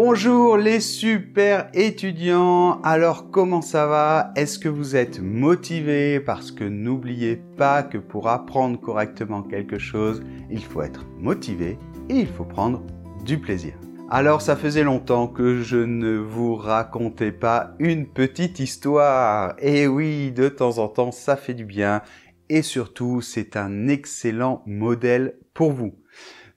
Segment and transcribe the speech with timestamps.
[0.00, 2.80] Bonjour les super étudiants.
[2.82, 4.30] Alors comment ça va?
[4.36, 6.20] Est-ce que vous êtes motivés?
[6.20, 10.22] Parce que n'oubliez pas que pour apprendre correctement quelque chose,
[10.52, 12.86] il faut être motivé et il faut prendre
[13.24, 13.74] du plaisir.
[14.08, 19.56] Alors ça faisait longtemps que je ne vous racontais pas une petite histoire.
[19.58, 22.02] Et oui, de temps en temps, ça fait du bien.
[22.48, 25.96] Et surtout, c'est un excellent modèle pour vous.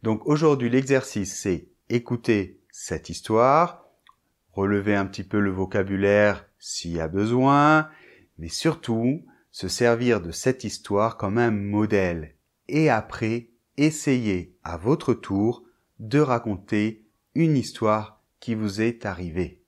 [0.04, 3.86] Donc aujourd'hui, l'exercice, c'est écouter cette histoire,
[4.54, 7.88] relever un petit peu le vocabulaire s'il y a besoin,
[8.40, 12.34] mais surtout se servir de cette histoire comme un modèle.
[12.70, 15.64] Et après, essayez à votre tour
[16.00, 19.62] de raconter une histoire qui vous est arrivée.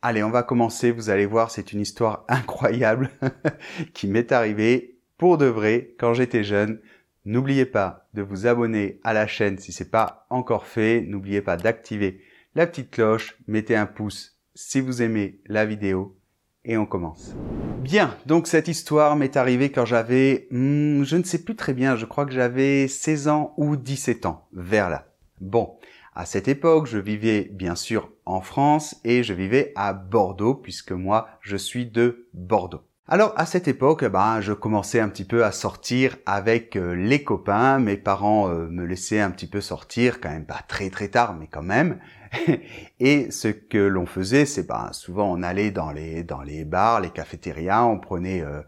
[0.00, 3.10] Allez, on va commencer, vous allez voir, c'est une histoire incroyable
[3.92, 6.80] qui m'est arrivée pour de vrai quand j'étais jeune.
[7.24, 11.00] N'oubliez pas de vous abonner à la chaîne si c'est pas encore fait.
[11.00, 12.22] N'oubliez pas d'activer
[12.54, 16.16] la petite cloche, mettez un pouce si vous aimez la vidéo
[16.64, 17.34] et on commence.
[17.80, 21.96] Bien, donc cette histoire m'est arrivée quand j'avais, hmm, je ne sais plus très bien,
[21.96, 25.08] je crois que j'avais 16 ans ou 17 ans, vers là.
[25.40, 25.76] Bon,
[26.14, 30.92] à cette époque, je vivais bien sûr en France et je vivais à Bordeaux puisque
[30.92, 32.82] moi, je suis de Bordeaux.
[33.08, 37.24] Alors à cette époque, ben, je commençais un petit peu à sortir avec euh, les
[37.24, 37.80] copains.
[37.80, 41.34] Mes parents euh, me laissaient un petit peu sortir, quand même pas très très tard,
[41.34, 41.98] mais quand même.
[43.00, 47.00] et ce que l'on faisait, c'est ben, souvent on allait dans les dans les bars,
[47.00, 48.62] les cafétérias, on prenait euh,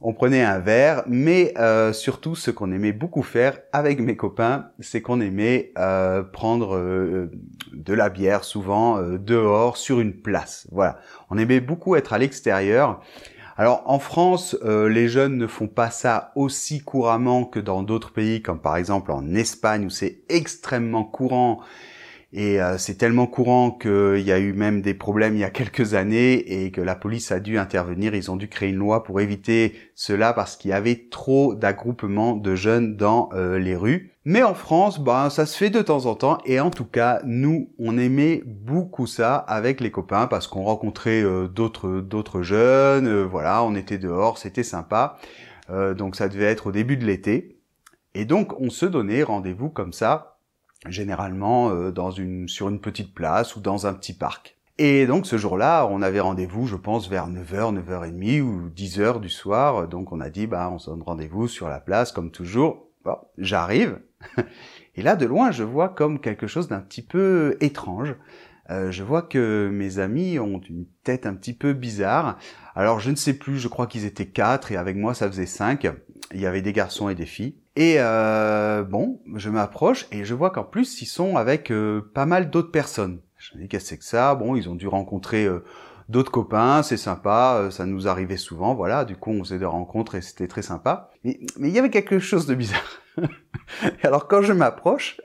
[0.00, 1.54] on prenait un verre, mais
[1.92, 5.72] surtout ce qu'on aimait beaucoup faire avec mes copains, c'est qu'on aimait
[6.32, 6.78] prendre
[7.72, 10.68] de la bière souvent dehors sur une place.
[10.70, 13.00] Voilà, on aimait beaucoup être à l'extérieur.
[13.60, 18.40] Alors en France, les jeunes ne font pas ça aussi couramment que dans d'autres pays,
[18.40, 21.60] comme par exemple en Espagne où c'est extrêmement courant
[22.30, 25.50] et euh, c'est tellement courant qu'il y a eu même des problèmes il y a
[25.50, 28.14] quelques années et que la police a dû intervenir.
[28.14, 32.36] Ils ont dû créer une loi pour éviter cela parce qu'il y avait trop d'agroupements
[32.36, 34.12] de jeunes dans euh, les rues.
[34.26, 36.36] Mais en France, ben, ça se fait de temps en temps.
[36.44, 41.22] Et en tout cas, nous, on aimait beaucoup ça avec les copains parce qu'on rencontrait
[41.22, 43.22] euh, d'autres d'autres jeunes.
[43.22, 45.18] voilà, on était dehors, c'était sympa.
[45.96, 47.58] donc ça devait être au début de l'été.
[48.14, 50.37] Et donc on se donnait rendez-vous comme ça
[50.86, 54.56] généralement euh, dans une, sur une petite place ou dans un petit parc.
[54.78, 59.28] Et donc ce jour-là, on avait rendez-vous, je pense, vers 9h, 9h30 ou 10h du
[59.28, 59.88] soir.
[59.88, 62.86] Donc on a dit, bah, on se donne rendez-vous sur la place, comme toujours.
[63.04, 63.98] Bon, j'arrive.
[64.94, 68.14] Et là, de loin, je vois comme quelque chose d'un petit peu étrange.
[68.70, 72.38] Euh, je vois que mes amis ont une tête un petit peu bizarre.
[72.74, 75.46] Alors je ne sais plus, je crois qu'ils étaient quatre et avec moi ça faisait
[75.46, 75.88] cinq.
[76.34, 77.54] Il y avait des garçons et des filles.
[77.76, 82.26] Et euh, bon, je m'approche et je vois qu'en plus ils sont avec euh, pas
[82.26, 83.20] mal d'autres personnes.
[83.36, 84.34] Je me dis qu'est-ce que c'est que ça?
[84.34, 85.64] Bon, ils ont dû rencontrer euh,
[86.08, 89.04] d'autres copains, c'est sympa, ça nous arrivait souvent, voilà.
[89.04, 91.10] Du coup, on faisait des rencontres et c'était très sympa.
[91.24, 93.00] Mais, mais il y avait quelque chose de bizarre.
[94.02, 95.20] alors quand je m'approche,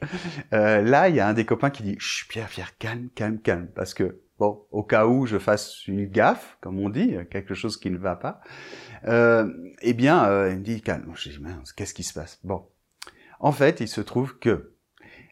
[0.52, 3.68] là, il y a un des copains qui dit "Chut, Pierre, Pierre, calme, calme, calme",
[3.76, 7.78] parce que bon, au cas où je fasse une gaffe, comme on dit, quelque chose
[7.78, 8.42] qui ne va pas,
[9.06, 9.52] euh,
[9.82, 11.12] eh bien, euh, il me dit calme.
[11.16, 12.40] Je dis mince, qu'est-ce qui se passe?
[12.44, 12.66] Bon,
[13.40, 14.74] en fait, il se trouve que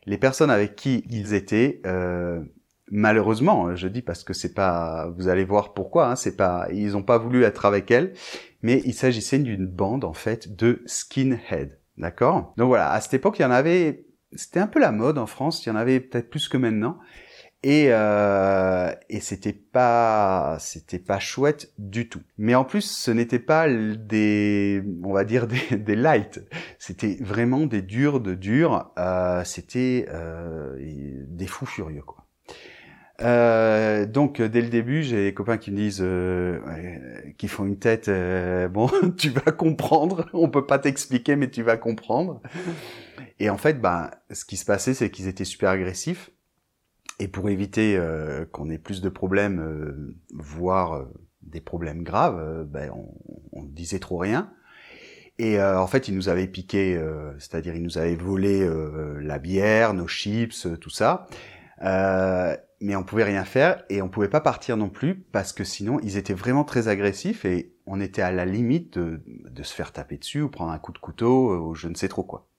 [0.05, 2.41] les personnes avec qui ils étaient, euh,
[2.89, 6.97] malheureusement, je dis parce que c'est pas, vous allez voir pourquoi, hein, c'est pas, ils
[6.97, 8.13] ont pas voulu être avec elles,
[8.61, 12.53] mais il s'agissait d'une bande en fait de skinhead, d'accord?
[12.57, 15.27] Donc voilà, à cette époque, il y en avait, c'était un peu la mode en
[15.27, 16.99] France, il y en avait peut-être plus que maintenant,
[17.63, 22.21] et, euh, et c'était pas c'était pas chouette du tout.
[22.37, 26.41] Mais en plus, ce n'était pas des on va dire des, des light.
[26.79, 28.91] C'était vraiment des durs de durs.
[28.97, 30.75] Euh, c'était euh,
[31.27, 32.25] des fous furieux quoi.
[33.23, 36.59] Euh, donc dès le début, j'ai des copains qui me disent, euh,
[37.37, 38.07] qui font une tête.
[38.07, 40.27] Euh, bon, tu vas comprendre.
[40.33, 42.41] On peut pas t'expliquer, mais tu vas comprendre.
[43.39, 46.31] Et en fait, ben, ce qui se passait, c'est qu'ils étaient super agressifs.
[47.21, 51.05] Et pour éviter euh, qu'on ait plus de problèmes, euh, voire euh,
[51.43, 52.91] des problèmes graves, ben,
[53.53, 54.51] on, disait trop rien.
[55.37, 57.01] Et en fait, ils nous avaient piqué,
[57.39, 58.67] c'est-à-dire ils nous avaient volé
[59.21, 61.27] la bière, nos chips, tout ça.
[61.79, 65.99] mais on pouvait rien faire et on pouvait pas partir non plus parce que sinon
[66.03, 69.91] ils étaient vraiment très agressifs et on était à la limite de, de se faire
[69.91, 72.50] taper dessus ou prendre un coup de couteau ou je ne sais trop quoi.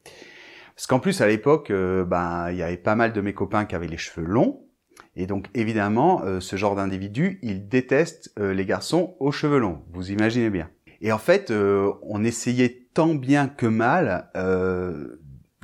[0.83, 3.67] Parce qu'en plus, à l'époque, euh, ben, il y avait pas mal de mes copains
[3.67, 4.67] qui avaient les cheveux longs.
[5.15, 9.85] Et donc, évidemment, euh, ce genre d'individu, il déteste euh, les garçons aux cheveux longs.
[9.93, 10.71] Vous imaginez bien.
[11.01, 14.31] Et en fait, on essayait tant bien que mal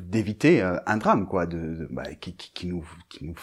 [0.09, 3.35] d'éviter un drame, quoi, de, bah, qui, qui, nous, qui nous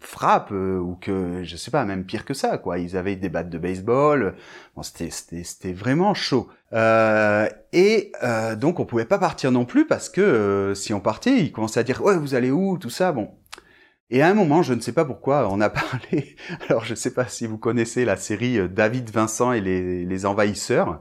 [0.00, 2.78] frappe ou que je sais pas, même pire que ça, quoi.
[2.78, 4.34] Ils avaient des battes de baseball.
[4.76, 6.48] Bon, c'était c'était vraiment chaud.
[6.72, 8.12] et
[8.58, 11.84] donc on pouvait pas partir non plus parce que si on partait, ils commençaient à
[11.84, 13.12] dire ouais vous allez où tout ça.
[13.12, 13.30] Bon,
[14.10, 16.36] et à un moment, je ne sais pas pourquoi, on a parlé.
[16.68, 20.26] Alors, je ne sais pas si vous connaissez la série euh, David Vincent et les,
[20.26, 21.00] envahisseurs.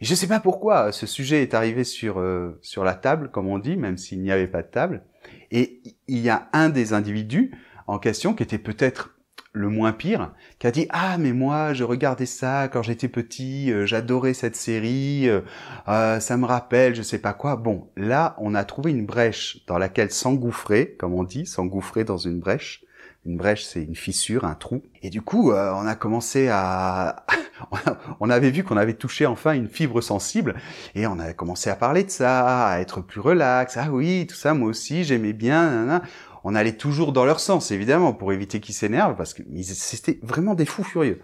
[0.00, 3.48] Je ne sais pas pourquoi ce sujet est arrivé sur euh, sur la table, comme
[3.48, 5.02] on dit, même s'il n'y avait pas de table.
[5.50, 7.52] Et il y a un des individus
[7.86, 9.16] en question qui était peut-être
[9.56, 13.72] le moins pire, qui a dit ah mais moi je regardais ça quand j'étais petit,
[13.72, 15.40] euh, j'adorais cette série, euh,
[15.88, 17.56] euh, ça me rappelle je sais pas quoi.
[17.56, 22.18] Bon là on a trouvé une brèche dans laquelle s'engouffrer, comme on dit, s'engouffrer dans
[22.18, 22.84] une brèche.
[23.26, 24.82] Une brèche c'est une fissure, un trou.
[25.02, 27.26] Et du coup on a commencé à,
[28.20, 30.54] on avait vu qu'on avait touché enfin une fibre sensible
[30.94, 33.76] et on a commencé à parler de ça, à être plus relax.
[33.76, 36.00] Ah oui tout ça moi aussi j'aimais bien
[36.48, 40.54] on allait toujours dans leur sens, évidemment, pour éviter qu'ils s'énervent, parce que c'était vraiment
[40.54, 41.20] des fous furieux.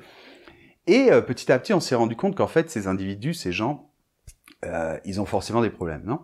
[0.89, 3.93] Et euh, petit à petit, on s'est rendu compte qu'en fait, ces individus, ces gens,
[4.65, 6.23] euh, ils ont forcément des problèmes, non?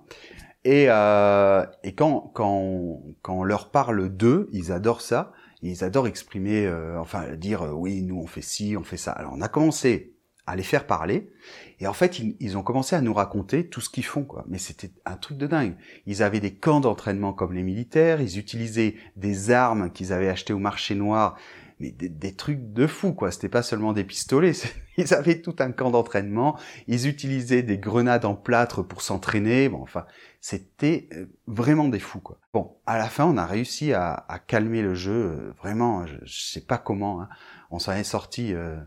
[0.64, 5.32] Et, euh, et quand, quand, quand on leur parle d'eux, ils adorent ça,
[5.62, 9.12] ils adorent exprimer, enfin dire oui, nous on fait ci, on fait ça.
[9.12, 10.14] Alors on a commencé
[10.48, 11.30] à les faire parler.
[11.78, 14.46] Et en fait, ils, ont commencé à nous raconter tout ce qu'ils font, quoi.
[14.48, 15.76] Mais c'était un truc de dingue.
[16.06, 20.54] Ils avaient des camps d'entraînement comme les militaires, ils utilisaient des armes qu'ils avaient achetées
[20.54, 21.36] au marché noir,
[21.80, 23.30] mais des, trucs de fou, quoi.
[23.30, 24.52] C'était pas seulement des pistolets,
[24.96, 29.82] ils avaient tout un camp d'entraînement, ils utilisaient des grenades en plâtre pour s'entraîner, bon,
[29.82, 30.06] enfin,
[30.40, 32.38] c'était euh, vraiment des fous, quoi.
[32.52, 36.64] Bon, à la fin, on a réussi à, calmer le jeu, euh, vraiment, je, sais
[36.64, 37.28] pas comment, hein.
[37.70, 38.78] on s'en est sorti euh,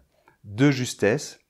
[0.43, 1.40] de justesse,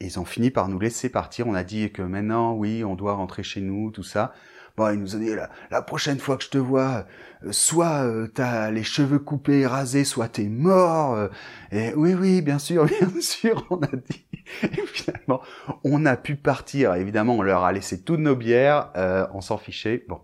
[0.00, 1.46] ils ont fini par nous laisser partir.
[1.46, 4.32] On a dit que maintenant, oui, on doit rentrer chez nous, tout ça.
[4.76, 5.34] Bon, ils nous ont dit,
[5.70, 7.06] la, prochaine fois que je te vois,
[7.44, 11.14] euh, soit euh, t'as les cheveux coupés, rasés, soit t'es mort.
[11.14, 11.28] Euh.
[11.72, 14.26] et oui, oui, bien sûr, bien sûr, on a dit.
[14.62, 15.42] Et finalement,
[15.84, 16.94] on a pu partir.
[16.94, 18.90] Évidemment, on leur a laissé toutes nos bières.
[19.34, 20.04] on s'en fichait.
[20.08, 20.20] Bon.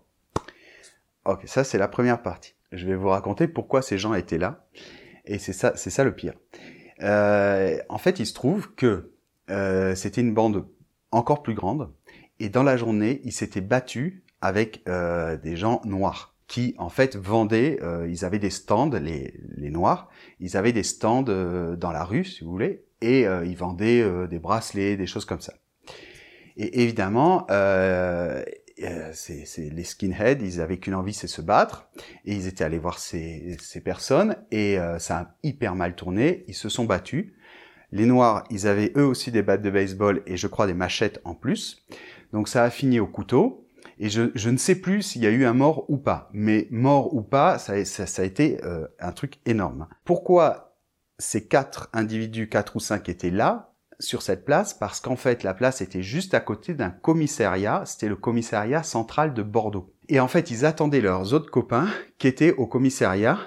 [1.25, 2.55] Ok, ça c'est la première partie.
[2.71, 4.65] Je vais vous raconter pourquoi ces gens étaient là.
[5.25, 6.33] Et c'est ça, c'est ça le pire.
[7.01, 9.11] en fait, il se trouve que
[9.49, 10.67] euh, c'était une bande
[11.11, 11.91] encore plus grande.
[12.39, 17.15] Et dans la journée, ils s'étaient battus avec euh, des gens noirs qui en fait
[17.17, 20.09] vendaient, euh, ils avaient des stands, les, les noirs,
[20.39, 24.95] ils avaient des stands dans la rue, si vous voulez, et ils vendaient des bracelets,
[24.95, 25.53] des choses comme ça.
[26.55, 27.45] Et évidemment,
[29.11, 31.89] c'est, les skinheads, ils avaient qu'une envie, c'est se battre,
[32.23, 36.55] et ils étaient allés voir ces, ces personnes, et ça a hyper mal tourné, ils
[36.55, 37.33] se sont battus,
[37.91, 41.21] les Noirs, ils avaient eux aussi des battes de baseball et je crois des machettes
[41.23, 41.85] en plus.
[42.33, 43.63] Donc ça a fini au couteau.
[43.99, 46.29] Et je, ne sais plus s'il y a eu un mort ou pas.
[46.33, 49.87] Mais mort ou pas, ça, a été euh, un truc énorme.
[50.05, 50.75] Pourquoi
[51.17, 54.75] ces quatre individus, quatre ou cinq, étaient là sur cette place?
[54.75, 57.83] Parce qu'en fait, la place était juste à côté d'un commissariat.
[57.85, 59.93] C'était le commissariat central de Bordeaux.
[60.09, 61.87] Et en fait, ils attendaient leurs autres copains
[62.19, 63.39] qui étaient au commissariat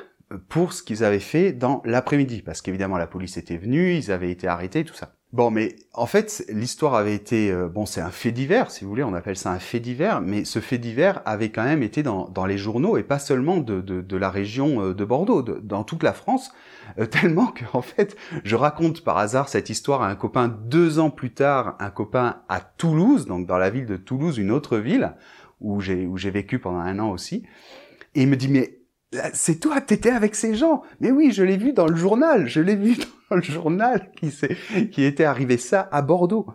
[0.48, 4.30] pour ce qu'ils avaient fait dans l'après-midi, parce qu'évidemment la police était venue, ils avaient
[4.30, 5.14] été arrêtés, tout ça.
[5.32, 8.90] Bon, mais en fait, l'histoire avait été, euh, bon, c'est un fait divers, si vous
[8.90, 12.02] voulez, on appelle ça un fait divers, mais ce fait divers avait quand même été
[12.02, 15.42] dans, dans les journaux et pas seulement de, de, de la région euh, de Bordeaux,
[15.42, 16.52] dans toute la France,
[16.98, 20.99] euh, tellement que en fait, je raconte par hasard cette histoire à un copain deux
[20.99, 24.78] ans plus tard, un copain à Toulouse, donc dans la ville de Toulouse, une autre
[24.78, 25.14] ville
[25.60, 27.44] où j'ai vécu pendant un an aussi,
[28.14, 28.79] et il me dit mais
[29.33, 30.83] c'est toi, t'étais avec ces gens.
[31.00, 32.97] Mais oui, je l'ai vu dans le journal, je l'ai vu
[33.31, 34.33] dans le journal qui,
[34.90, 36.47] qui était arrivé ça à Bordeaux.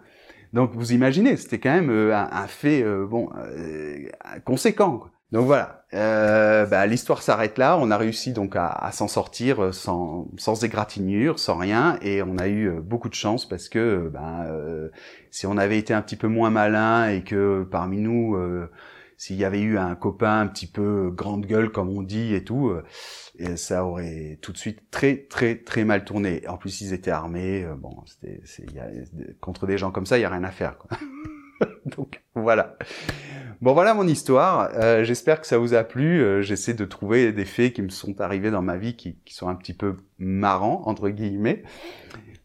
[0.56, 4.08] Donc vous imaginez, c'était quand même euh, un, fait euh, bon euh,
[4.46, 5.04] conséquent.
[5.34, 7.78] Donc voilà, bah, l'histoire s'arrête là.
[7.78, 12.48] On a réussi donc à, s'en sortir sans, sans égratignure, sans rien, et on a
[12.48, 14.48] eu beaucoup de chance parce que ben,
[15.32, 18.38] si on avait été un petit peu moins malin et que parmi nous
[19.18, 22.44] s'il y avait eu un copain un petit peu grande gueule comme on dit et
[22.44, 26.48] tout, euh, ça aurait tout de suite très très très mal tourné.
[26.48, 28.42] En plus ils étaient armés, euh, bon, c'était,
[29.40, 30.78] contre des gens comme ça, il y a rien à faire.
[30.78, 30.98] Quoi.
[31.98, 32.78] Donc voilà.
[33.62, 34.70] Bon voilà mon histoire.
[34.74, 36.44] Euh, j'espère que ça vous a plu.
[36.44, 39.48] J'essaie de trouver des faits qui me sont arrivés dans ma vie qui, qui sont
[39.48, 41.64] un petit peu marrants entre guillemets.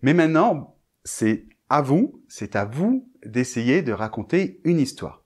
[0.03, 5.23] Mais maintenant, c'est à vous, c'est à vous d'essayer de raconter une histoire.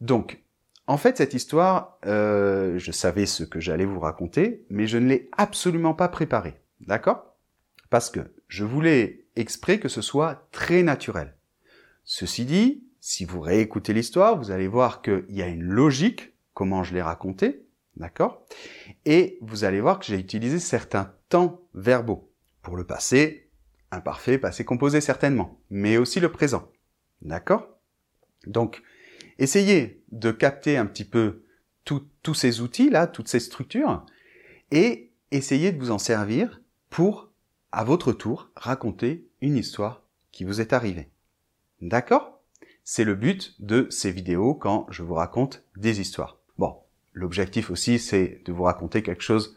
[0.00, 0.42] Donc,
[0.86, 5.08] en fait, cette histoire, euh, je savais ce que j'allais vous raconter, mais je ne
[5.08, 6.60] l'ai absolument pas préparée.
[6.80, 7.36] D'accord?
[7.90, 11.34] Parce que je voulais exprès que ce soit très naturel.
[12.04, 16.84] Ceci dit, si vous réécoutez l'histoire, vous allez voir qu'il y a une logique, comment
[16.84, 17.66] je l'ai raconté,
[17.96, 18.46] D'accord?
[19.06, 22.30] Et vous allez voir que j'ai utilisé certains temps verbaux.
[22.62, 23.50] Pour le passé,
[23.90, 26.70] imparfait, passé composé certainement, mais aussi le présent.
[27.22, 27.68] D'accord?
[28.46, 28.82] Donc,
[29.38, 31.42] essayez de capter un petit peu
[31.84, 34.04] tous ces outils-là, toutes ces structures,
[34.72, 37.30] et essayez de vous en servir pour,
[37.70, 41.08] à votre tour, raconter une histoire qui vous est arrivée.
[41.80, 42.40] D'accord?
[42.82, 46.38] C'est le but de ces vidéos quand je vous raconte des histoires.
[46.58, 46.76] Bon,
[47.12, 49.55] l'objectif aussi, c'est de vous raconter quelque chose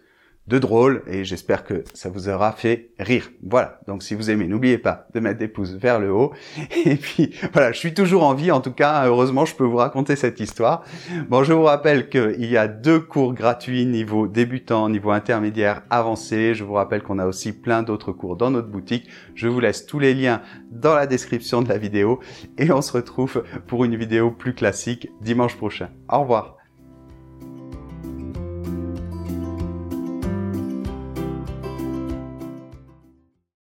[0.49, 3.29] de drôle et j'espère que ça vous aura fait rire.
[3.43, 6.33] Voilà, donc si vous aimez, n'oubliez pas de mettre des pouces vers le haut.
[6.85, 9.77] Et puis voilà, je suis toujours en vie en tout cas, heureusement je peux vous
[9.77, 10.83] raconter cette histoire.
[11.29, 16.55] Bon, je vous rappelle qu'il y a deux cours gratuits niveau débutant, niveau intermédiaire, avancé.
[16.55, 19.07] Je vous rappelle qu'on a aussi plein d'autres cours dans notre boutique.
[19.35, 20.41] Je vous laisse tous les liens
[20.71, 22.19] dans la description de la vidéo
[22.57, 25.89] et on se retrouve pour une vidéo plus classique dimanche prochain.
[26.09, 26.58] Au revoir.